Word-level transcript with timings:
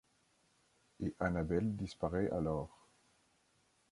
Et 1.01 1.13
Anabel 1.19 1.75
disparaît 1.75 2.31
alors. 2.31 2.87